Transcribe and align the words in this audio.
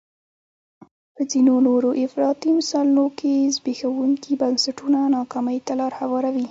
په 1.15 1.21
ځینو 1.31 1.53
نورو 1.67 1.89
افراطي 2.05 2.49
مثالونو 2.59 3.05
کې 3.19 3.33
زبېښونکي 3.55 4.31
بنسټونه 4.41 4.99
ناکامۍ 5.17 5.57
ته 5.67 5.73
لار 5.79 5.93
هواروي. 5.99 6.39